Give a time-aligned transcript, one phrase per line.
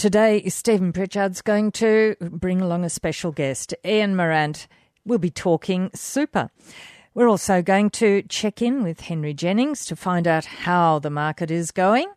[0.00, 3.74] today, Stephen Pritchard's going to bring along a special guest.
[3.84, 4.66] Ian Morant
[5.04, 6.50] We'll be talking super.
[7.14, 11.50] We're also going to check in with Henry Jennings to find out how the market
[11.50, 12.10] is going,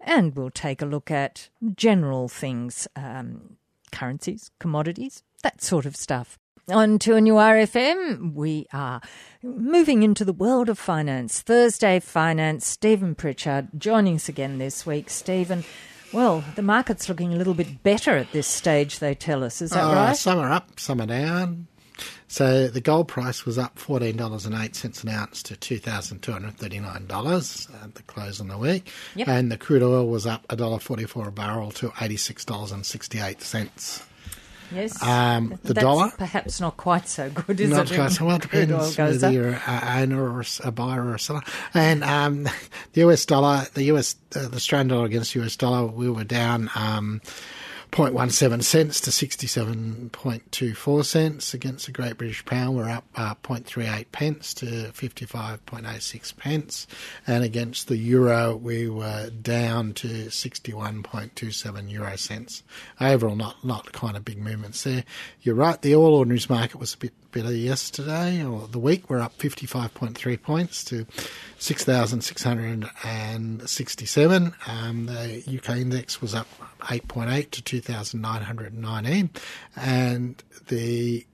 [0.00, 3.56] and we'll take a look at general things um,
[3.90, 6.38] currencies, commodities, that sort of stuff.
[6.68, 9.00] On 2NURFM, we are
[9.42, 11.40] moving into the world of finance.
[11.40, 15.08] Thursday Finance, Stephen Pritchard joining us again this week.
[15.08, 15.64] Stephen,
[16.12, 19.62] well, the market's looking a little bit better at this stage, they tell us.
[19.62, 20.16] Is that uh, right?
[20.16, 21.68] Some are up, some are down.
[22.28, 28.48] So the gold price was up $14.08 an ounce to $2,239 at the close of
[28.48, 28.90] the week.
[29.14, 29.28] Yep.
[29.28, 34.02] And the crude oil was up $1.44 a barrel to $86.68.
[34.72, 35.02] Yes.
[35.02, 36.10] Um, the That's dollar?
[36.16, 37.94] Perhaps not quite so good, is not it?
[37.94, 41.42] Quite so well, it depends whether you're an owner or a buyer or a seller.
[41.74, 42.44] And um,
[42.92, 46.24] the US dollar, the US, uh, the Australian dollar against the US dollar, we were
[46.24, 46.70] down.
[46.74, 47.20] Um,
[47.92, 52.76] 0.17 cents to 67.24 cents against the Great British Pound.
[52.76, 56.86] We're up uh, 0.38 pence to 55.86 pence.
[57.26, 62.62] And against the Euro, we were down to 61.27 Euro cents.
[63.00, 65.04] Overall, not, not kind of big movements there.
[65.40, 69.10] You're right, the All Ordinaries market was a bit better yesterday or the week.
[69.10, 71.04] We're up 55.3 points to
[71.58, 74.54] 6,667.
[74.66, 76.48] Um, the UK index was up
[76.80, 79.28] 8.8 to 2,919.
[79.76, 81.26] And the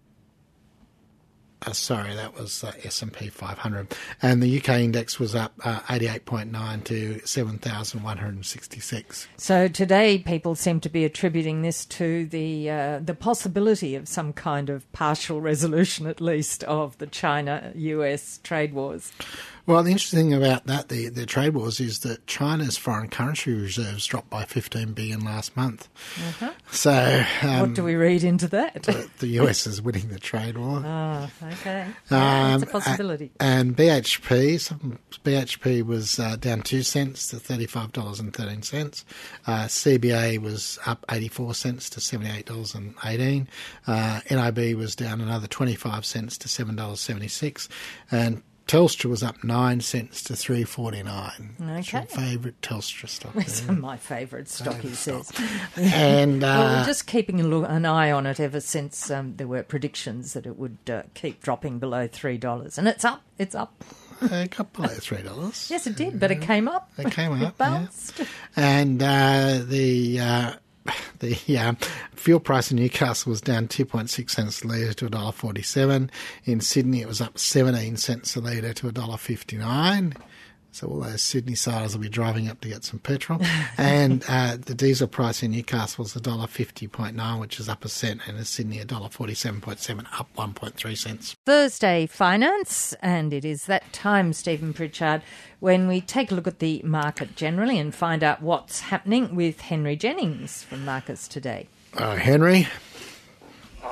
[1.67, 6.85] uh, sorry, that was uh, S&P 500, and the UK index was up uh, 88.9
[6.85, 9.29] to 7,166.
[9.37, 14.33] So today, people seem to be attributing this to the uh, the possibility of some
[14.33, 19.13] kind of partial resolution, at least, of the China-US trade wars.
[19.65, 23.53] Well, the interesting thing about that, the, the trade wars, is that China's foreign currency
[23.53, 25.89] reserves dropped by 15 billion last month.
[26.17, 26.51] Uh-huh.
[26.73, 28.83] So, um, what do we read into that?
[28.83, 30.83] The, the, US is winning the trade war.
[30.85, 31.87] Oh, okay.
[32.11, 33.31] Yeah, um, a possibility.
[33.39, 39.05] And BHP, some, BHP was uh, down two cents to thirty-five dollars and thirteen cents.
[39.47, 43.49] Uh, CBA was up eighty-four cents to seventy-eight dollars and eighteen.
[43.87, 47.69] Uh, NIB was down another twenty-five cents to seven dollars seventy-six,
[48.11, 51.57] and Telstra was up nine cents to three forty nine.
[51.61, 53.33] Okay, your favourite Telstra stock.
[53.37, 55.31] It's my favourite stock, he says.
[55.77, 59.63] and uh, well, we're just keeping an eye on it ever since um, there were
[59.63, 63.23] predictions that it would uh, keep dropping below three dollars, and it's up.
[63.39, 63.85] It's up.
[64.23, 65.69] it got below three dollars.
[65.71, 66.91] yes, it did, but it came up.
[66.97, 67.53] It came up.
[67.53, 68.19] it bounced.
[68.19, 68.25] Yeah.
[68.57, 70.53] And uh, the uh,
[71.21, 71.75] the uh,
[72.15, 76.11] fuel price in Newcastle was down 2.6 cents a litre to $1.47.
[76.45, 80.17] In Sydney, it was up 17 cents a litre to $1.59.
[80.73, 83.41] So all those Sydney siders will be driving up to get some petrol.
[83.79, 88.39] and uh, the diesel price in Newcastle was $1.50.9, which is up a cent, and
[88.39, 91.37] in Sydney $1.47.7, up 1.3 cents.
[91.45, 95.23] Thursday Finance, and it is that time, Stephen Pritchard,
[95.61, 99.61] when we take a look at the market generally and find out what's happening with
[99.61, 101.69] Henry Jennings from Markets Today.
[101.95, 102.67] Uh, Henry.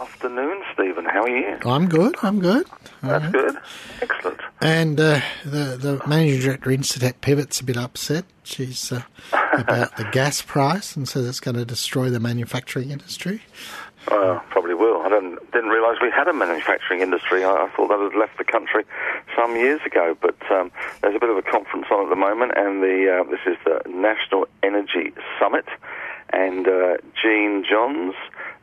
[0.01, 1.05] Afternoon, Stephen.
[1.05, 1.59] How are you?
[1.67, 2.17] I'm good.
[2.23, 2.67] I'm good.
[3.03, 3.33] That's right.
[3.33, 3.57] good.
[4.01, 4.41] Excellent.
[4.63, 8.25] And uh, the the managing director Incitec Pivot's a bit upset.
[8.43, 9.03] She's uh,
[9.53, 13.43] about the gas price and says it's going to destroy the manufacturing industry.
[14.09, 15.03] Uh, probably will.
[15.03, 17.45] I don't, didn't realise we had a manufacturing industry.
[17.45, 18.85] I, I, thought that had left the country
[19.37, 20.17] some years ago.
[20.19, 20.73] But um,
[21.03, 23.59] there's a bit of a conference on at the moment, and the uh, this is
[23.67, 25.67] the National Energy Summit,
[26.33, 28.15] and uh, Jeanne Johns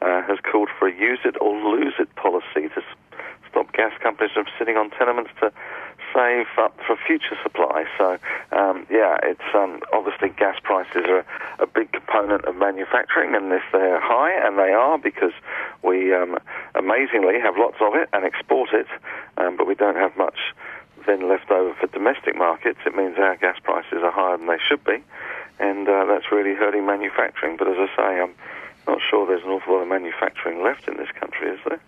[0.02, 2.82] uh, has called for a use it or lose it policy to
[3.50, 5.52] stop gas companies from sitting on tenements to
[6.14, 7.86] save up for future supply.
[7.98, 8.18] So,
[8.52, 11.26] um, yeah, it's um, obviously gas prices are
[11.60, 15.34] a big component of manufacturing, and if they're high, and they are because
[15.84, 16.38] we um,
[16.76, 18.88] amazingly have lots of it and export it,
[19.38, 20.38] um, but we don't have much
[21.08, 24.60] then left over for domestic markets, it means our gas prices are higher than they
[24.68, 25.02] should be,
[25.60, 27.58] and uh, that's really hurting manufacturing.
[27.58, 28.34] But as I say, I'm
[28.88, 31.80] not sure there's an awful lot of manufacturing left in this country, is there?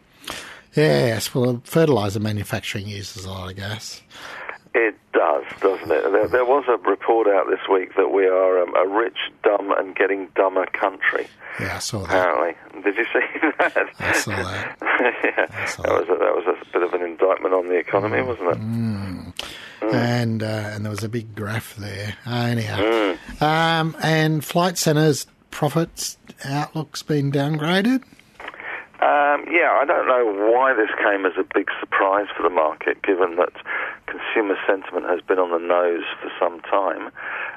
[0.76, 4.02] Yes, well, fertiliser manufacturing uses a lot of gas.
[4.76, 6.12] It does, doesn't it?
[6.12, 9.72] There, there, was a report out this week that we are um, a rich, dumb,
[9.72, 11.28] and getting dumber country.
[11.60, 12.10] Yeah, I saw that.
[12.10, 13.90] Apparently, did you see that?
[14.00, 14.78] I saw that.
[15.24, 17.76] yeah, saw that, that, was a, that was a bit of an indictment on the
[17.78, 18.28] economy, mm.
[18.28, 18.58] wasn't it?
[18.60, 19.49] Mm.
[19.82, 19.94] Mm.
[19.94, 22.16] And uh, and there was a big graph there.
[22.26, 23.42] Anyhow, mm.
[23.42, 28.04] um, and Flight Centre's profits outlook's been downgraded.
[29.02, 33.02] Um, yeah, I don't know why this came as a big surprise for the market,
[33.02, 33.54] given that
[34.08, 37.12] consumer sentiment has been on the nose for some time.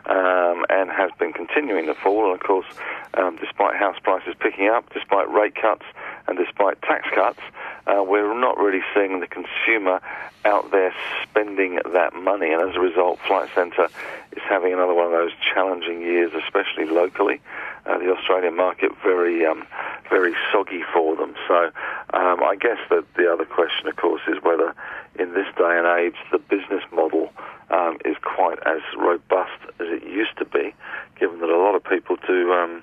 [0.06, 2.24] um, and has been continuing to fall.
[2.30, 2.66] And of course,
[3.14, 5.84] um, despite house prices picking up, despite rate cuts,
[6.26, 7.40] and despite tax cuts,
[7.86, 10.00] uh, we're not really seeing the consumer
[10.44, 10.92] out there
[11.22, 12.52] spending that money.
[12.52, 13.88] And as a result, Flight Centre
[14.32, 17.40] is having another one of those challenging years, especially locally.
[17.84, 19.66] Uh, the Australian market very, um,
[20.08, 21.34] very soggy for them.
[21.48, 21.70] So
[22.14, 24.72] um, I guess that the other question, of course, is whether
[25.18, 27.32] in this day and age the business model
[27.70, 30.74] um, is quite as robust as it used to be,
[31.18, 32.82] given that a lot of people do um,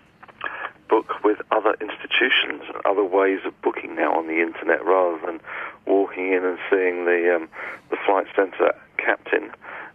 [0.90, 5.40] book with other institutions, other ways of booking now on the internet rather than
[5.86, 7.48] walking in and seeing the um,
[7.90, 9.52] the flight centre captain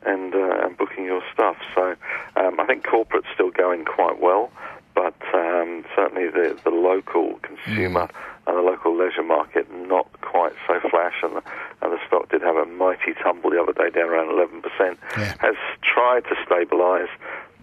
[0.07, 1.57] and uh, and booking your stuff.
[1.75, 1.95] So
[2.37, 4.51] um, I think corporate's still going quite well,
[4.95, 8.07] but um, certainly the the local consumer.
[8.07, 8.31] Mm.
[8.47, 11.43] And the local leisure market not quite so flash, and the,
[11.81, 14.99] and the stock did have a mighty tumble the other day, down around 11%.
[15.17, 15.35] Yeah.
[15.39, 17.09] Has tried to stabilise,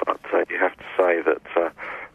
[0.03, 1.69] but uh, you have to say that uh,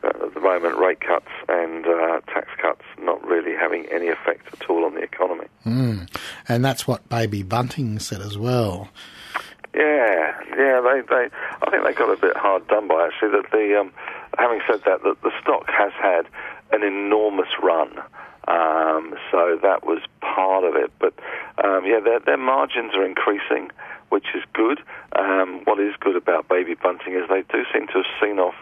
[0.07, 4.47] uh, at the moment, rate cuts and uh, tax cuts not really having any effect
[4.53, 5.47] at all on the economy.
[5.65, 6.09] Mm.
[6.49, 8.89] And that's what Baby Bunting said as well.
[9.77, 11.29] Yeah, yeah, they, they,
[11.61, 13.33] I think they got a bit hard done by actually.
[13.33, 13.93] That the, um,
[14.39, 16.27] having said that, that the stock has had
[16.73, 17.99] an enormous run.
[18.49, 20.91] Um, so that was part of it.
[20.99, 21.13] But
[21.63, 23.71] um, yeah, their, their margins are increasing,
[24.09, 24.81] which is good.
[25.15, 28.55] Um, what is good about Baby Bunting is they do seem to have seen off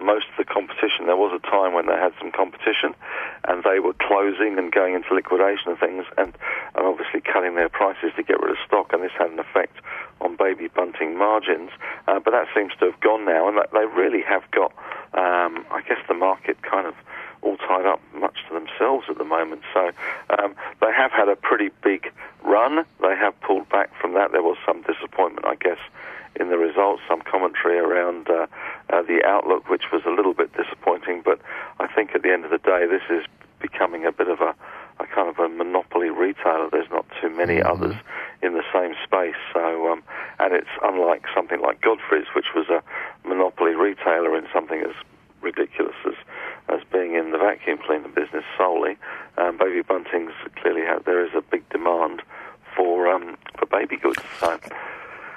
[0.00, 1.06] most of the competition.
[1.06, 2.94] There was a time when they had some competition,
[3.44, 6.34] and they were closing and going into liquidation and things, and,
[6.74, 9.76] and obviously cutting their prices to get rid of stock, and this had an effect
[10.20, 11.70] on baby bunting margins.
[12.08, 14.72] Uh, but that seems to have gone now, and they really have got,
[15.14, 16.94] um, I guess, the market kind of
[17.42, 19.62] all tied up much to themselves at the moment.
[19.72, 19.90] So
[20.38, 22.12] um, they have had a pretty big
[22.44, 22.84] run.
[23.00, 24.32] They have pulled back from that.
[24.32, 25.78] There was some disappointment, I guess,
[26.40, 28.46] in the results, some commentary around uh,
[28.92, 31.22] uh, the outlook, which was a little bit disappointing.
[31.24, 31.40] But
[31.80, 33.24] I think at the end of the day, this is
[33.60, 34.54] becoming a bit of a,
[35.00, 36.68] a kind of a monopoly retailer.
[36.70, 37.72] There's not too many mm-hmm.
[37.72, 37.96] others
[38.42, 39.40] in the same space.
[39.52, 40.02] So, um,
[40.38, 42.82] and it's unlike something like Godfrey's, which was a
[43.26, 44.94] monopoly retailer in something as
[45.40, 46.14] ridiculous as
[46.68, 48.96] as being in the vacuum cleaner business solely.
[49.38, 52.22] Um, baby Buntings clearly have, there is a big demand
[52.74, 54.22] for um, for baby goods.
[54.40, 54.58] So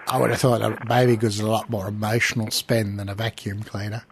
[0.10, 3.16] I would have thought a baby goods is a lot more emotional spend than a
[3.16, 4.04] vacuum cleaner.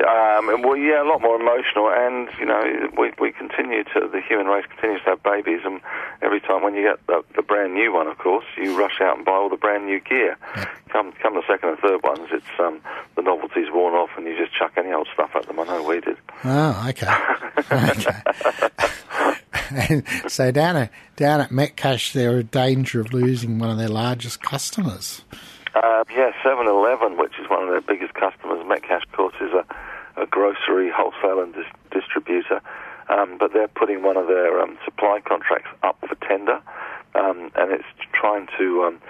[0.00, 4.20] Um, well, yeah, a lot more emotional, and you know, we we continue to the
[4.26, 5.80] human race continues to have babies, and
[6.20, 9.16] every time when you get the, the brand new one, of course, you rush out
[9.18, 10.36] and buy all the brand new gear.
[10.56, 10.68] Yeah.
[10.88, 12.80] Come come the second and third ones, it's um,
[13.14, 15.60] the novelty's worn off, and you just chuck any old stuff at them.
[15.60, 16.16] I know we did.
[16.42, 17.14] Oh, okay.
[17.70, 19.36] okay.
[19.76, 23.88] and so down at down at Metcash, they're in danger of losing one of their
[23.88, 25.22] largest customers.
[25.74, 28.64] Uh, yeah, 7-Eleven, which is one of their biggest customers.
[28.64, 29.64] Metcash, of course, is a,
[30.20, 32.60] a grocery wholesale and dis- distributor.
[33.08, 36.62] Um, but they're putting one of their um, supply contracts up for tender,
[37.14, 39.00] um, and it's trying to um,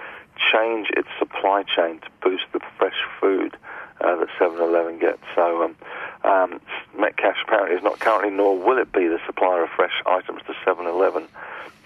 [0.51, 3.55] change its supply chain to boost the fresh food
[4.01, 5.21] uh, that 7-Eleven gets.
[5.35, 5.75] So um,
[6.23, 6.61] um,
[6.97, 10.53] Metcash apparently is not currently, nor will it be, the supplier of fresh items to
[10.65, 11.27] 7-Eleven.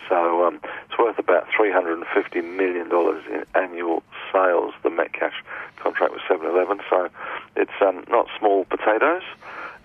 [0.08, 0.60] So um,
[0.90, 2.04] it's worth about $350
[2.44, 2.90] million
[3.32, 4.02] in annual
[4.34, 5.34] sales, the Metcash
[5.78, 6.82] contract with 7-Eleven.
[6.90, 7.10] So
[7.56, 9.22] it's um, not small potatoes,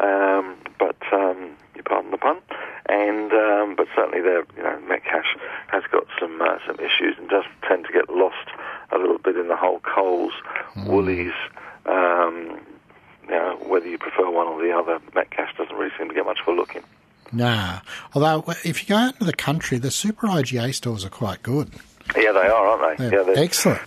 [0.00, 2.38] um, but um, you pardon the pun.
[2.86, 5.38] And um, but certainly, there, you know, Metcash
[5.68, 8.48] has got some uh, some issues and does tend to get lost
[8.92, 10.32] a little bit in the whole Coles,
[10.74, 10.86] mm.
[10.86, 11.32] Woolies,
[11.86, 12.60] um,
[13.34, 16.40] know, whether you prefer one or the other, Metcash doesn't really seem to get much
[16.40, 16.82] of a look in.
[17.32, 17.80] Nah.
[18.14, 21.70] Although, if you go out into the country, the super IGA stores are quite good.
[22.16, 23.08] Yeah, they are, aren't they?
[23.08, 23.80] They're yeah, excellent.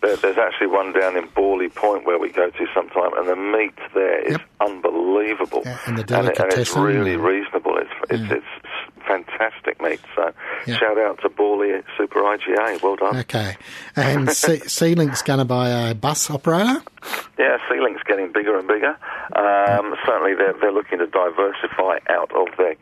[0.00, 3.78] there's actually one down in Bawley Point where we go to sometime, and the meat
[3.94, 4.42] there is yep.
[4.60, 5.62] unbelievable.
[5.64, 6.44] Yeah, and the delicatessen.
[6.44, 7.78] And, and it's really reasonable.
[7.78, 8.36] It's, it's, yeah.
[8.36, 8.59] it's
[9.00, 10.00] fantastic meat.
[10.14, 10.32] So
[10.66, 12.82] shout out to Bawley Super IGA.
[12.82, 13.16] Well done.
[13.18, 13.56] Okay.
[13.96, 16.82] And C- Sealink's going to buy a bus operator?
[17.38, 18.96] Yeah, Sealink's getting bigger and bigger.
[19.34, 22.76] Um, certainly, they're, they're looking to diversify out of their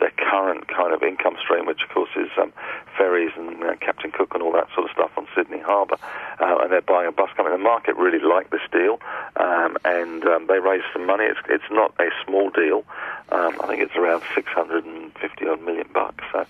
[0.00, 2.52] their current kind of income stream, which of course is um,
[2.96, 5.96] ferries and uh, Captain Cook and all that sort of stuff on Sydney Harbour.
[6.40, 7.56] Uh, and they're buying a bus company.
[7.56, 9.00] The market really liked this deal,
[9.36, 11.24] um, and um, they raised some money.
[11.24, 12.84] It's it's not a small deal.
[13.32, 14.22] Um, I think it's around
[15.24, 16.24] 650 odd million bucks.
[16.32, 16.46] So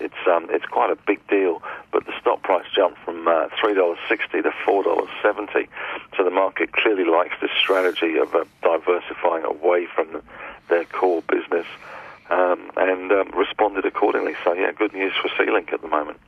[0.00, 1.62] it's um, it's quite a big deal.
[1.92, 5.68] But the stock price jumped from uh, three dollars sixty to four dollars seventy.
[6.16, 10.22] So the market clearly likes this strategy of uh, diversifying away from the,
[10.68, 11.66] their core business
[12.30, 14.34] um, and um, responded accordingly.
[14.44, 16.18] So yeah, good news for Sealink at the moment.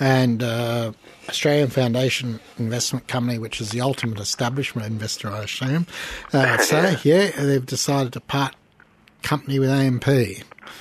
[0.00, 0.92] and uh,
[1.28, 5.86] Australian Foundation Investment Company, which is the ultimate establishment investor, I assume.
[6.32, 8.56] Uh, I'd say, yeah, they've decided to part
[9.22, 10.04] company with AMP.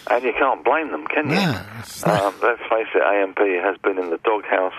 [0.09, 1.35] And you can't blame them, can you?
[1.35, 1.63] No,
[2.05, 4.73] um, let's face it, AMP has been in the doghouse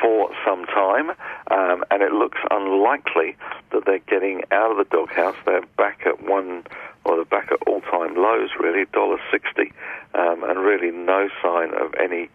[0.00, 1.10] for some time,
[1.50, 3.36] um, and it looks unlikely
[3.72, 5.36] that they're getting out of the doghouse.
[5.46, 6.64] They're back at one,
[7.04, 9.72] or they're back at all-time lows, really, dollar sixty,
[10.14, 12.28] um, and really no sign of any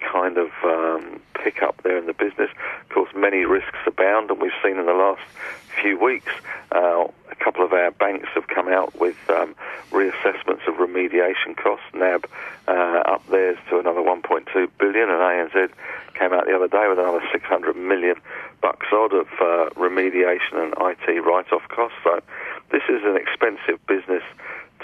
[0.00, 2.50] kind of um, pickup there in the business.
[2.82, 5.22] Of course, many risks abound, and we've seen in the last
[5.80, 6.32] few weeks
[6.72, 9.54] uh, a couple of our banks have come out with um,
[9.90, 11.86] reassessments of remediation costs.
[11.94, 12.26] NAB
[12.68, 14.46] uh, up theirs to another 1.2
[14.78, 15.70] billion, and ANZ
[16.14, 18.16] came out the other day with another 600 million
[18.60, 21.96] bucks odd of uh, remediation and IT write-off costs.
[22.04, 22.20] So
[22.70, 24.22] this is an expensive business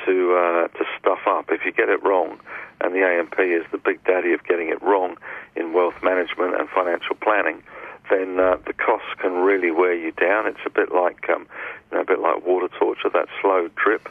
[0.07, 1.47] to uh, to stuff up.
[1.51, 2.39] If you get it wrong,
[2.81, 5.17] and the AMP is the big daddy of getting it wrong
[5.55, 7.63] in wealth management and financial planning,
[8.11, 10.47] then uh, the costs can really wear you down.
[10.47, 11.47] It's a bit like um,
[11.91, 14.09] you know, a bit like water torture, that slow drip,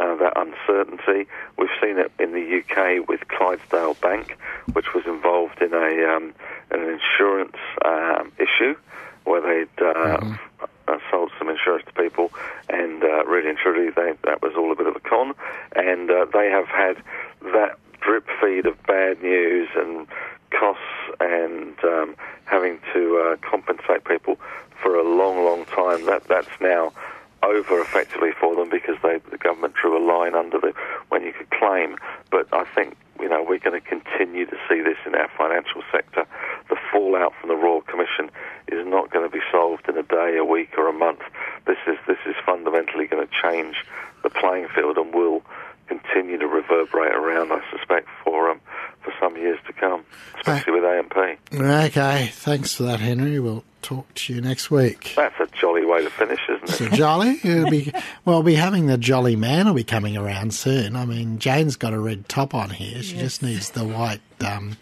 [0.00, 1.28] uh, that uncertainty.
[1.56, 4.36] We've seen it in the UK with Clydesdale Bank,
[4.72, 6.34] which was involved in a um,
[6.70, 8.76] an insurance um, issue
[9.24, 10.64] where they'd uh, mm-hmm.
[11.10, 12.30] Sold some insurance to people,
[12.68, 15.34] and uh, really and truly, they, that was all a bit of a con.
[15.74, 16.96] And uh, they have had
[17.52, 20.06] that drip feed of bad news and
[20.50, 20.82] costs
[21.20, 24.38] and um, having to uh, compensate people
[24.82, 26.06] for a long, long time.
[26.06, 26.92] That that's now
[27.42, 30.72] over effectively for them because they, the government drew a line under the
[31.08, 31.96] when you could claim.
[32.30, 35.82] But I think you know we're going to continue to see this in our financial
[35.92, 36.26] sector.
[36.68, 38.30] The fallout from the Royal Commission
[38.68, 41.20] is not going to be solved in a day, a week, or a month.
[41.66, 43.84] This is this is fundamentally going to change
[44.22, 45.42] the playing field and will
[45.88, 47.52] continue to reverberate around.
[47.52, 48.60] I suspect for um,
[49.02, 50.04] for some years to come,
[50.36, 51.38] especially with AMP.
[51.52, 53.38] Okay, thanks for that, Henry.
[53.38, 55.14] We'll talk to you next week.
[55.16, 55.46] That's a
[55.88, 56.72] way to finish, isn't it?
[56.72, 57.40] So jolly.
[57.42, 57.90] It'll be
[58.24, 58.36] well.
[58.38, 60.94] We'll be having the jolly man will be coming around soon.
[60.96, 63.02] I mean, Jane's got a red top on here.
[63.02, 63.22] She yes.
[63.22, 64.76] just needs the white um,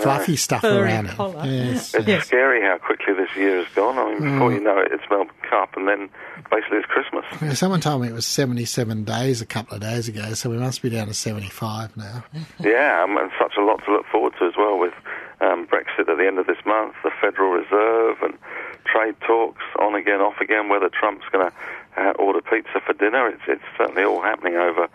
[0.00, 1.16] fluffy stuff Furry around it.
[1.44, 2.26] Yes, it's yes.
[2.26, 3.98] scary how quickly this year has gone.
[3.98, 4.54] I mean, before mm.
[4.54, 6.08] you know it, it's Melbourne Cup, and then
[6.50, 7.24] basically it's Christmas.
[7.42, 10.58] Yeah, someone told me it was 77 days a couple of days ago, so we
[10.58, 12.24] must be down to 75 now.
[12.60, 14.94] yeah, um, and such a lot to look forward to as well with
[15.40, 18.38] um, Brexit at the end of this month, the Federal Reserve, and
[18.90, 23.28] trade talks on again, off again, whether Trump's going to uh, order pizza for dinner.
[23.28, 24.88] It's, it's certainly all happening over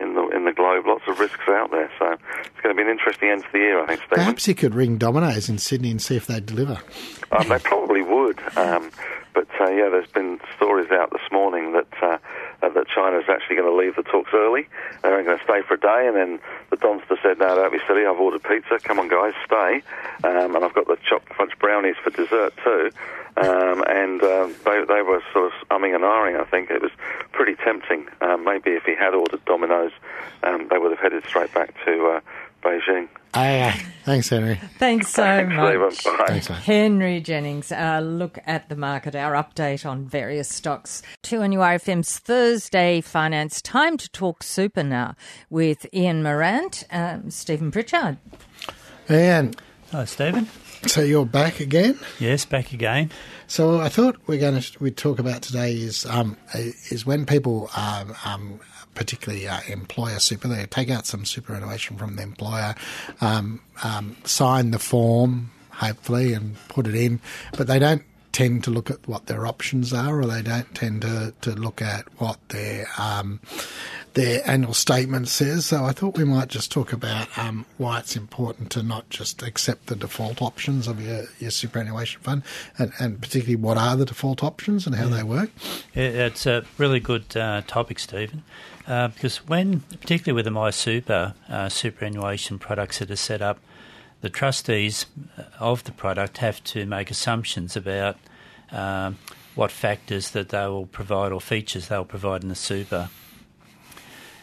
[0.00, 0.86] in the in the globe.
[0.86, 3.58] Lots of risks out there, so it's going to be an interesting end to the
[3.58, 4.00] year, I think.
[4.00, 4.16] Stephen.
[4.16, 6.78] Perhaps he could ring Domino's in Sydney and see if they'd deliver.
[7.30, 8.90] Um, they probably would, um,
[9.34, 11.88] but uh, yeah, there's been stories out this morning that.
[12.02, 12.18] Uh,
[12.62, 14.68] uh, that China's actually going to leave the talks early.
[15.02, 16.40] They're only going to stay for a day, and then
[16.70, 18.06] the Donster said, "No, don't be silly.
[18.06, 18.78] I've ordered pizza.
[18.82, 19.82] Come on, guys, stay."
[20.24, 22.90] Um, and I've got the chocolate fudge brownies for dessert too.
[23.34, 26.38] Um, and uh, they, they were sort of umming and ahhing.
[26.38, 26.90] I think it was
[27.32, 28.06] pretty tempting.
[28.20, 29.92] Um, maybe if he had ordered Domino's,
[30.42, 32.20] um, they would have headed straight back to uh,
[32.62, 33.08] Beijing.
[33.34, 34.60] Aye, Thanks, Henry.
[34.78, 36.28] Thanks so Thanks, much.
[36.28, 41.02] Thanks, Henry Jennings, uh, look at the market, our update on various stocks.
[41.24, 43.62] To RFM's Thursday Finance.
[43.62, 45.14] Time to talk super now
[45.48, 48.18] with Ian Morant, um, Stephen Pritchard.
[49.10, 49.54] Ian.
[49.92, 50.48] Hi, Stephen.
[50.86, 51.98] So you're back again?
[52.18, 53.10] Yes, back again.
[53.46, 57.70] So I thought we're going to we talk about today is um, is when people
[57.76, 58.60] um, um,
[58.94, 62.74] particularly uh, employer super they take out some superannuation from the employer,
[63.20, 67.20] um, um, sign the form hopefully and put it in,
[67.56, 71.02] but they don't tend to look at what their options are, or they don't tend
[71.02, 73.40] to, to look at what their um,
[74.14, 75.66] their annual statement says.
[75.66, 79.42] So I thought we might just talk about um, why it's important to not just
[79.42, 82.42] accept the default options of your, your superannuation fund,
[82.78, 85.16] and, and particularly what are the default options and how yeah.
[85.16, 85.50] they work.
[85.94, 88.44] It's a really good uh, topic, Stephen.
[88.86, 93.58] Uh, because when, particularly with the MySuper uh, superannuation products that are set up,
[94.20, 95.06] the trustees
[95.58, 98.16] of the product have to make assumptions about
[98.70, 99.18] um,
[99.54, 103.10] what factors that they will provide or features they'll provide in the super.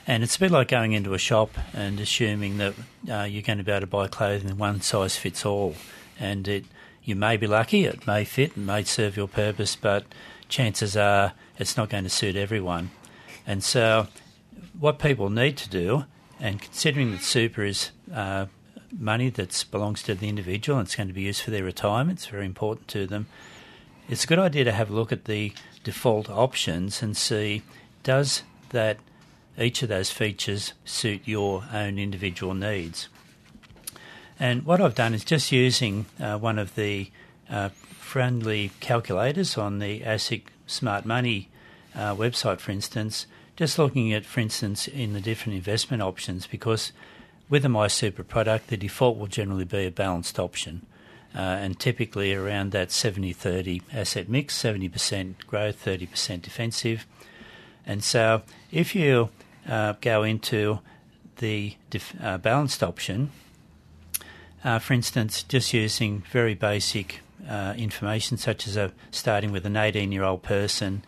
[0.05, 2.73] And it's a bit like going into a shop and assuming that
[3.09, 5.75] uh, you're going to be able to buy clothing one size fits all.
[6.19, 6.65] And it,
[7.03, 10.05] you may be lucky, it may fit, and may serve your purpose, but
[10.47, 12.91] chances are it's not going to suit everyone.
[13.45, 14.07] And so,
[14.79, 16.05] what people need to do,
[16.39, 18.45] and considering that super is uh,
[18.97, 22.19] money that belongs to the individual and it's going to be used for their retirement.
[22.19, 23.27] It's very important to them.
[24.07, 27.61] It's a good idea to have a look at the default options and see
[28.03, 28.97] does that
[29.57, 33.09] each of those features suit your own individual needs.
[34.39, 37.11] And what I've done is just using uh, one of the
[37.49, 41.49] uh, friendly calculators on the ASIC Smart Money
[41.93, 43.27] uh, website, for instance,
[43.59, 46.93] just looking at, for instance, in the different investment options, because
[47.49, 50.85] with a MySuper product, the default will generally be a balanced option.
[51.35, 57.05] Uh, and typically around that 70 30 asset mix 70% growth, 30% defensive.
[57.85, 59.27] And so if you
[59.67, 60.79] uh, go into
[61.39, 63.29] the def- uh, balanced option,
[64.63, 69.75] uh, for instance, just using very basic uh, information such as a, starting with an
[69.75, 71.03] 18 year old person,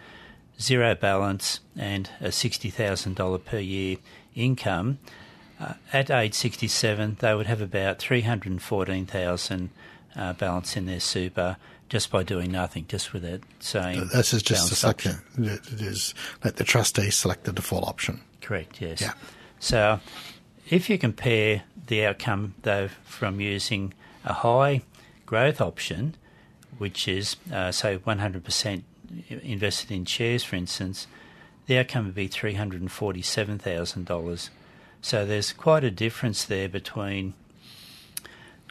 [0.61, 3.97] zero balance, and a $60,000 per year
[4.35, 4.99] income.
[5.59, 9.69] Uh, at age 67, they would have about 314,000
[10.15, 11.57] uh, balance in their super
[11.89, 14.07] just by doing nothing, just with that same.
[14.13, 18.21] This is just to select it is let the trustee select the default option.
[18.39, 18.79] Correct.
[18.79, 19.01] Yes.
[19.01, 19.11] Yeah.
[19.59, 19.99] So,
[20.69, 24.83] if you compare the outcome though from using a high
[25.25, 26.15] growth option,
[26.77, 28.83] which is uh, say 100%
[29.29, 31.05] invested in shares, for instance,
[31.67, 34.49] the outcome would be $347,000.
[35.01, 37.33] So there's quite a difference there between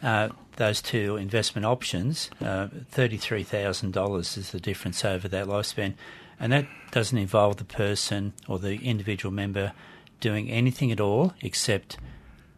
[0.03, 5.95] uh, those two investment options, uh, $33,000 is the difference over that lifespan.
[6.39, 9.73] And that doesn't involve the person or the individual member
[10.21, 11.99] doing anything at all except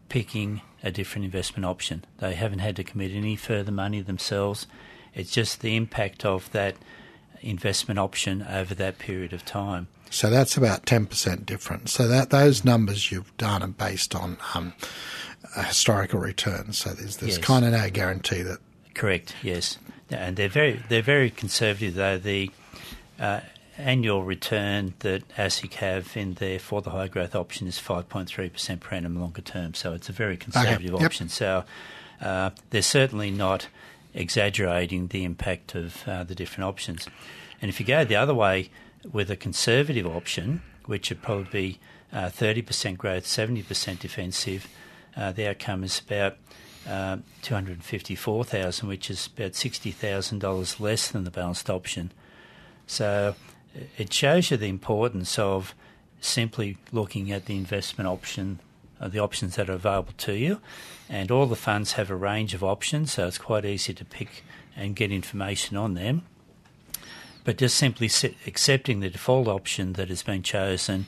[0.09, 2.05] picking a different investment option.
[2.19, 4.67] They haven't had to commit any further money themselves.
[5.15, 6.77] It's just the impact of that
[7.43, 9.89] investment option over that period of time.
[10.11, 11.93] So that's about 10% difference.
[11.93, 14.75] So that those numbers you've done are based on um,
[15.57, 16.79] historical returns.
[16.79, 17.45] So there's there's yes.
[17.45, 18.59] kind of no guarantee that.
[18.95, 19.35] Correct.
[19.43, 19.79] Yes,
[20.11, 22.19] and they're very they're very conservative though.
[22.19, 22.51] The
[23.19, 23.41] uh,
[23.79, 28.97] annual return that ASIC have in there for the high growth option is 5.3% per
[28.97, 29.75] annum longer term.
[29.75, 31.05] So it's a very conservative okay.
[31.05, 31.29] option.
[31.29, 31.65] So
[32.21, 33.69] uh, they're certainly not
[34.15, 37.07] exaggerating the impact of uh, the different options.
[37.61, 38.71] And if you go the other way
[39.11, 41.79] with a conservative option, which would probably be
[42.13, 44.69] uh, 30% growth, 70% defensive,
[45.17, 46.37] uh, the outcome is about
[46.89, 52.13] uh, 254,000, which is about $60,000 less than the balanced option.
[52.87, 53.35] So
[53.97, 55.75] it shows you the importance of
[56.21, 58.61] simply looking at the investment option,
[59.03, 60.61] Uh, the options that are available to you,
[61.09, 64.45] and all the funds have a range of options, so it's quite easy to pick
[64.77, 66.23] and get information on them.
[67.43, 68.09] But just simply
[68.47, 71.07] accepting the default option that has been chosen,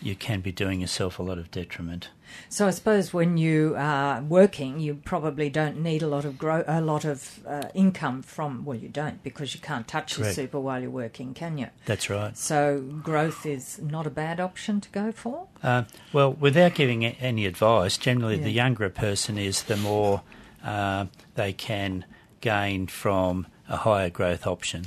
[0.00, 2.08] you can be doing yourself a lot of detriment.
[2.48, 6.64] So I suppose when you are working, you probably don't need a lot of grow,
[6.66, 8.64] a lot of uh, income from.
[8.64, 10.36] Well, you don't because you can't touch Correct.
[10.36, 11.68] your super while you're working, can you?
[11.84, 12.36] That's right.
[12.36, 15.46] So growth is not a bad option to go for.
[15.62, 18.44] Uh, well, without giving any advice, generally yeah.
[18.44, 20.22] the younger a person is, the more
[20.64, 22.04] uh, they can
[22.40, 24.86] gain from a higher growth option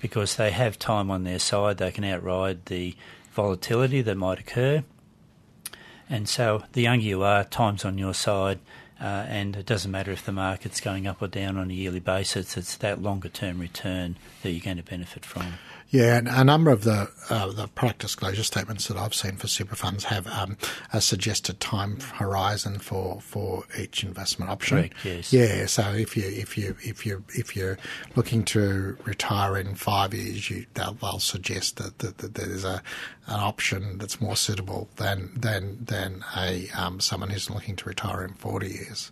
[0.00, 1.78] because they have time on their side.
[1.78, 2.96] They can outride the
[3.32, 4.84] volatility that might occur
[6.08, 8.58] and so the younger you are, time's on your side,
[9.00, 12.00] uh, and it doesn't matter if the market's going up or down on a yearly
[12.00, 12.56] basis.
[12.56, 15.54] It's that longer term return that you're going to benefit from.
[15.90, 19.48] Yeah, and a number of the uh, the product disclosure statements that I've seen for
[19.48, 20.58] super funds have um,
[20.92, 24.76] a suggested time horizon for, for each investment option.
[24.76, 25.04] Correct.
[25.04, 25.32] Yes.
[25.32, 25.66] Yeah.
[25.66, 27.78] So if you if you if you if you're
[28.16, 32.82] looking to retire in five years, you they'll, they'll suggest that, that, that there's a
[33.26, 38.24] an option that's more suitable than than than a um, someone who's looking to retire
[38.24, 39.10] in forty years.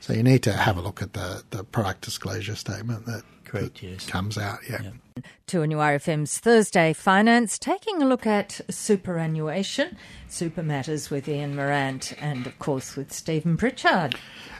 [0.00, 3.82] So you need to have a look at the the product disclosure statement that Correct,
[3.82, 4.06] yes.
[4.06, 4.60] comes out.
[4.68, 4.82] Yeah.
[4.82, 5.22] yeah.
[5.46, 12.58] 2NURFM's Thursday Finance, taking a look at superannuation, super matters with Ian Morant, and of
[12.58, 14.14] course with Stephen Pritchard.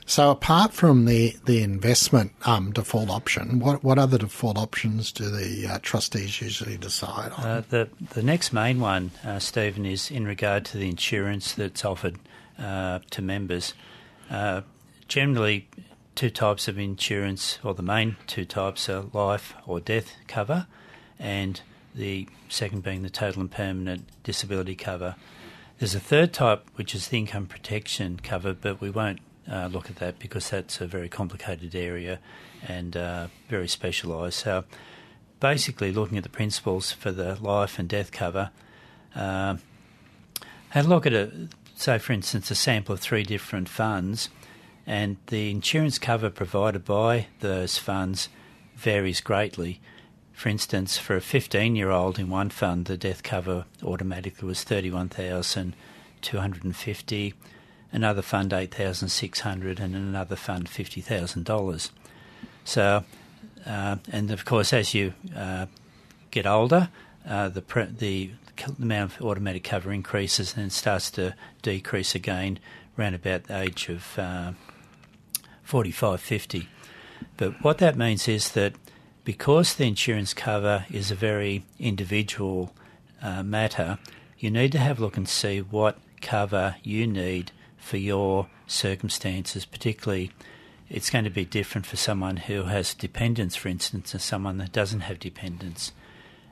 [0.05, 5.31] So, apart from the the investment um, default option, what what other default options do
[5.31, 7.45] the uh, trustees usually decide on?
[7.45, 11.85] Uh, the the next main one, uh, Stephen, is in regard to the insurance that's
[11.85, 12.19] offered
[12.59, 13.73] uh, to members.
[14.29, 14.61] Uh,
[15.09, 15.69] generally,
[16.15, 20.67] two types of insurance, or the main two types are life or death cover,
[21.19, 21.61] and
[21.95, 25.17] the second being the total and permanent disability cover.
[25.79, 29.21] There's a third type, which is the income protection cover, but we won't
[29.51, 32.21] uh, look at that because that's a very complicated area
[32.69, 34.39] and uh, very specialised.
[34.39, 34.65] So,
[35.41, 38.51] basically, looking at the principles for the life and death cover,
[39.17, 39.57] uh,
[40.69, 44.29] had a look at a, say, for instance, a sample of three different funds
[44.87, 48.29] and the insurance cover provided by those funds
[48.77, 49.81] varies greatly.
[50.33, 54.65] For instance, for a 15 year old in one fund, the death cover automatically was
[54.65, 57.35] 31,250.
[57.93, 61.91] another fund eight thousand six hundred, and another fund fifty thousand dollars.
[62.65, 63.05] So,
[63.67, 65.67] uh, and of course, as you uh,
[66.31, 66.89] get older,
[67.29, 68.31] uh, the pre- the
[68.81, 72.59] amount of automatic cover increases and starts to decrease again
[72.99, 74.19] around about the age of
[75.73, 76.69] uh, 45, 50.
[77.37, 78.75] But what that means is that
[79.25, 82.75] because the insurance cover is a very individual
[83.23, 83.99] uh, matter,
[84.39, 89.65] you need to have a look and see what cover you need for your circumstances,
[89.65, 90.31] particularly
[90.91, 94.73] it's going to be different for someone who has dependents, for instance, and someone that
[94.73, 95.93] doesn't have dependents.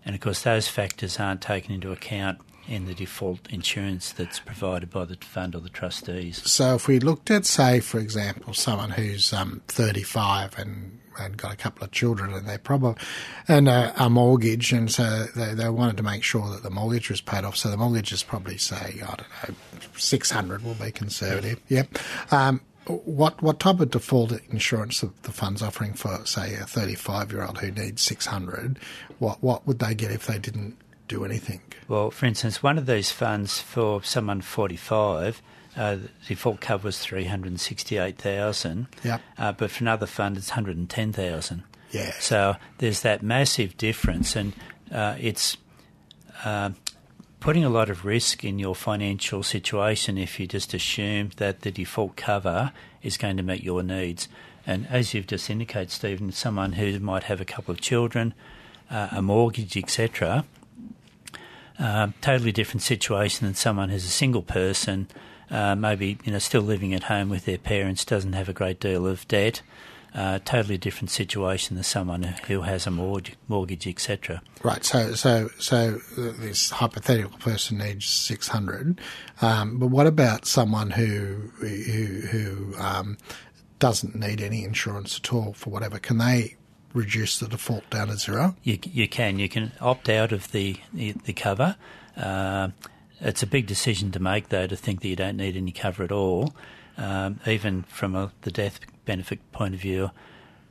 [0.05, 4.91] And of course, those factors aren't taken into account in the default insurance that's provided
[4.91, 6.43] by the fund or the trustees.
[6.51, 11.53] So, if we looked at, say, for example, someone who's um, 35 and and got
[11.53, 12.95] a couple of children and they probably
[13.49, 17.11] and a, a, mortgage and so they, they wanted to make sure that the mortgage
[17.11, 19.55] was paid off so the mortgage is probably say I don't know
[19.97, 21.99] 600 will be conservative yep
[22.31, 27.33] um, what what type of default insurance the, the fund's offering for say a 35
[27.33, 28.79] year old who needs 600
[29.19, 30.77] what what would they get if they didn't
[31.11, 35.43] do anything well for instance one of these funds for someone 45
[35.77, 39.21] uh, the default cover was 368,000 yep.
[39.39, 44.53] Uh, but for another fund it's 110,000 yeah so there's that massive difference and
[44.93, 45.57] uh, it's
[46.45, 46.71] uh,
[47.41, 51.71] putting a lot of risk in your financial situation if you just assume that the
[51.71, 54.29] default cover is going to meet your needs.
[54.67, 58.35] And as you've just indicated, Stephen, someone who might have a couple of children,
[58.91, 60.45] uh, a mortgage, etc.,
[61.81, 65.09] uh, totally different situation than someone who's a single person,
[65.51, 68.79] uh, maybe you know still living at home with their parents, doesn't have a great
[68.81, 69.63] deal of debt,
[70.15, 74.43] uh, totally different situation than someone who has a mortgage, mortgage etc.
[74.63, 74.85] Right.
[74.85, 79.01] So, so, so this hypothetical person needs six hundred,
[79.41, 83.17] um, but what about someone who who, who um,
[83.79, 85.99] doesn't need any insurance at all for whatever?
[85.99, 86.57] Can they
[86.95, 88.57] reduce the default down to zero?
[88.63, 89.39] You, you can.
[89.39, 91.77] You can opt out of the the, the cover.
[92.17, 92.71] Uh,
[93.21, 96.03] it's a big decision to make, though, to think that you don't need any cover
[96.03, 96.55] at all.
[96.97, 100.11] Um, even from a, the death benefit point of view,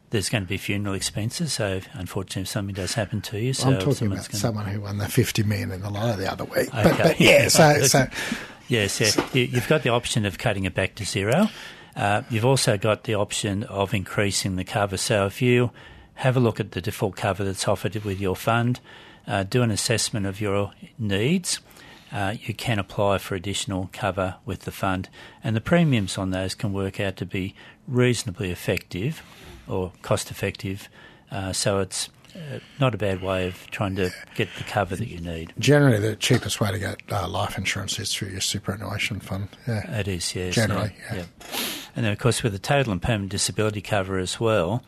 [0.09, 1.53] there's going to be funeral expenses.
[1.53, 4.97] So, unfortunately, if something does happen to you, so I'm talking about someone who won
[4.97, 6.73] the 50 million in the lotto the other week.
[6.73, 6.83] Okay.
[6.83, 8.07] But, but yeah, so, so
[8.67, 9.25] yes, yeah.
[9.33, 11.49] you've got the option of cutting it back to zero.
[11.95, 14.97] Uh, you've also got the option of increasing the cover.
[14.97, 15.71] So, if you
[16.19, 18.79] have a look at the default cover that's offered with your fund,
[19.27, 21.59] uh, do an assessment of your needs
[22.11, 25.09] uh, you can apply for additional cover with the fund,
[25.43, 27.53] and the premiums on those can work out to be
[27.87, 29.21] reasonably effective
[29.67, 30.89] or cost effective.
[31.31, 35.07] Uh, so it's uh, not a bad way of trying to get the cover that
[35.07, 35.53] you need.
[35.59, 39.49] Generally, the cheapest way to get uh, life insurance is through your superannuation fund.
[39.67, 40.33] Yeah, it is.
[40.33, 40.95] Yes, generally.
[41.11, 41.17] Yeah.
[41.17, 41.25] yeah.
[41.95, 44.83] And then, of course, with the total and permanent disability cover as well,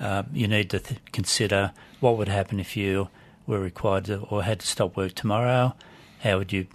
[0.00, 3.08] uh, you need to th- consider what would happen if you
[3.46, 5.74] were required to, or had to stop work tomorrow
[6.22, 6.66] how would you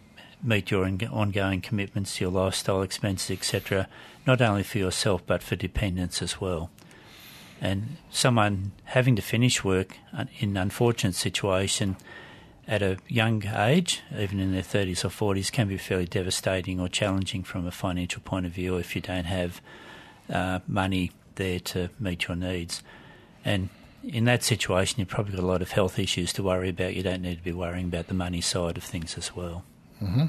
[0.43, 3.87] meet your ongoing commitments your lifestyle expenses, etc.,
[4.25, 6.69] not only for yourself but for dependents as well.
[7.59, 9.97] And someone having to finish work
[10.39, 11.95] in an unfortunate situation
[12.67, 16.89] at a young age, even in their 30s or 40s, can be fairly devastating or
[16.89, 19.61] challenging from a financial point of view if you don't have
[20.29, 22.83] uh, money there to meet your needs.
[23.47, 23.69] And
[24.03, 26.95] in that situation, you've probably got a lot of health issues to worry about.
[26.95, 29.63] You don't need to be worrying about the money side of things as well.
[30.03, 30.25] Mm-hmm.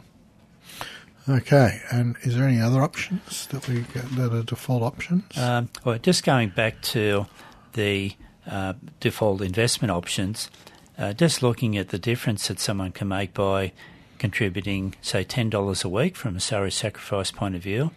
[1.30, 5.36] Okay, and is there any other options that we get that are default options?
[5.36, 7.26] Um, well, just going back to
[7.74, 8.14] the
[8.46, 10.48] uh, default investment options,
[10.96, 13.72] uh, just looking at the difference that someone can make by
[14.18, 17.90] contributing, say, ten dollars a week from a salary sacrifice point of view,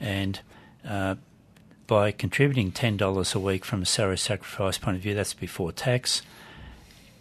[0.00, 0.40] and
[0.88, 1.14] uh,
[1.86, 6.22] by contributing $10 a week from a salary sacrifice point of view, that's before tax,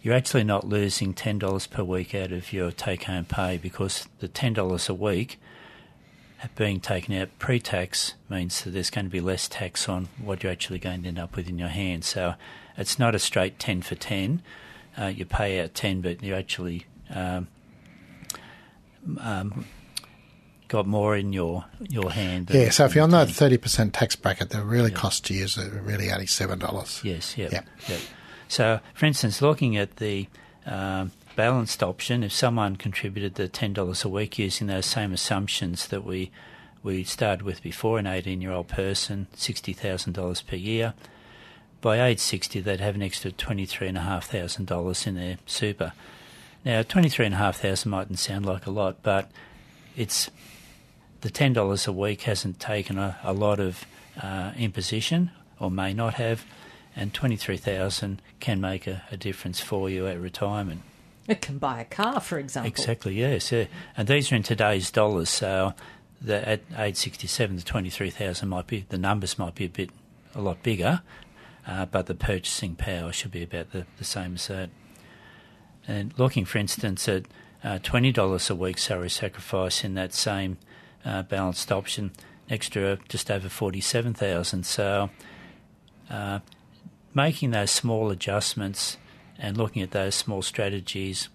[0.01, 4.27] you're actually not losing $10 per week out of your take home pay because the
[4.27, 5.39] $10 a week
[6.55, 10.43] being taken out pre tax means that there's going to be less tax on what
[10.43, 12.03] you're actually going to end up with in your hand.
[12.03, 12.35] So
[12.77, 14.41] it's not a straight 10 for 10.
[14.97, 17.47] Uh, you pay out 10, but you actually um,
[19.19, 19.65] um,
[20.73, 22.49] got more in your your hand.
[22.51, 24.97] Yeah, so if you're on that thirty percent tax bracket, the really yep.
[24.97, 26.99] cost to you is really only seven dollars.
[27.03, 27.67] Yes, yeah, yep.
[27.87, 27.99] yep.
[28.47, 30.27] So, for instance, looking at the
[30.65, 35.87] um, balanced option, if someone contributed the ten dollars a week using those same assumptions
[35.89, 36.31] that we
[36.81, 40.95] we started with before, an eighteen year old person, sixty thousand dollars per year.
[41.81, 45.13] By age sixty, they'd have an extra twenty three and a half thousand dollars in
[45.13, 45.93] their super.
[46.65, 49.29] Now, twenty three and a half thousand mightn't sound like a lot, but
[49.95, 50.31] it's
[51.23, 53.85] the $10 a week hasn't taken a, a lot of
[54.21, 56.45] uh, imposition or may not have,
[56.97, 60.81] and 23000 can make a, a difference for you at retirement.
[61.25, 62.69] It can buy a car, for example.
[62.69, 63.53] Exactly, yes.
[63.53, 63.67] Yeah.
[63.95, 65.73] And these are in today's dollars, so
[66.21, 69.91] the, at age 67, the 23,000 might be, the numbers might be a bit,
[70.35, 71.01] a lot bigger,
[71.65, 74.69] uh, but the purchasing power should be about the, the same as that.
[75.87, 77.23] And looking, for instance, at
[77.63, 80.57] uh, $20 a week salary sacrifice in that same
[81.03, 82.11] balanced option,
[82.49, 84.65] extra just over 47,000.
[84.65, 85.09] So
[86.09, 86.39] uh,
[87.13, 88.97] making those small adjustments
[89.37, 91.29] and looking at those small strategies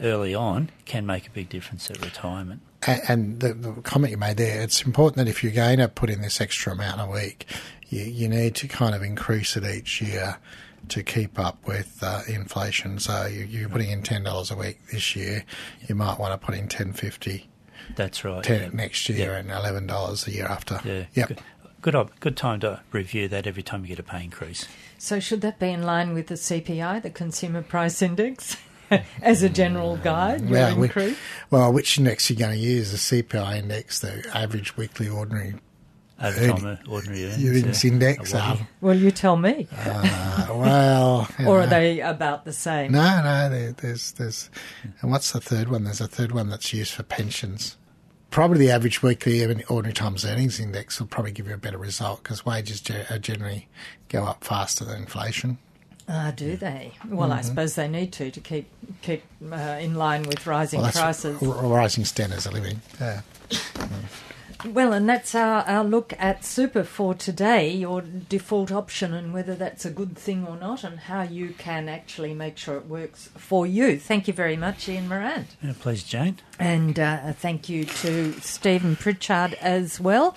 [0.00, 2.60] early on can make a big difference at retirement.
[3.08, 6.10] And, the, the, comment you made there, it's important that if you're going to put
[6.10, 7.46] in this extra amount a week,
[7.88, 10.38] you, you need to kind of increase it each year
[10.88, 12.98] to keep up with uh, inflation.
[12.98, 15.44] So you, are putting in ten dollars a week this year,
[15.88, 17.48] you might want to put in ten fifty.
[17.96, 18.42] That's right.
[18.42, 18.68] Ten yeah.
[18.72, 19.38] next year yeah.
[19.38, 20.80] and eleven dollars a year after.
[20.84, 21.04] Yeah.
[21.14, 21.28] Yep.
[21.28, 21.42] Good,
[21.80, 24.66] good, good time to review that every time you get a pay increase.
[24.98, 28.56] So should that be in line with the CPI, the Consumer Price Index?
[29.22, 30.90] as a general guide, well, we,
[31.50, 32.90] well, which index are you going to use?
[32.90, 35.54] The CPI index, the average weekly ordinary
[36.20, 38.34] overtime ordinary earnings, index.
[38.80, 39.68] Well, you tell me.
[39.76, 41.52] Uh, well, or know.
[41.54, 42.92] are they about the same?
[42.92, 43.72] No, no.
[43.72, 44.50] There's, there's,
[45.00, 45.84] and what's the third one?
[45.84, 47.76] There's a third one that's used for pensions.
[48.30, 52.22] Probably the average weekly ordinary times earnings index will probably give you a better result
[52.22, 53.68] because wages generally
[54.08, 55.58] go up faster than inflation.
[56.08, 56.92] Ah, uh, do they?
[57.08, 57.38] Well, mm-hmm.
[57.38, 58.68] I suppose they need to to keep
[59.02, 59.22] keep
[59.52, 62.80] uh, in line with rising well, prices, rising standards of living.
[63.00, 63.22] Yeah.
[63.50, 63.90] Mm.
[64.64, 69.54] Well, and that's our, our look at super for today, your default option, and whether
[69.54, 73.28] that's a good thing or not, and how you can actually make sure it works
[73.36, 73.98] for you.
[73.98, 75.46] Thank you very much, Ian Moran.
[75.62, 76.38] Yeah, please, Jane.
[76.58, 80.36] And uh, thank you to Stephen Pritchard as well.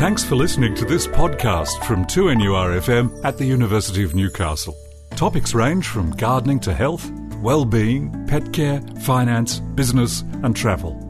[0.00, 4.76] Thanks for listening to this podcast from 2NURFM at the University of Newcastle.
[5.10, 7.10] Topics range from gardening to health,
[7.42, 11.09] well-being, pet care, finance, business and travel.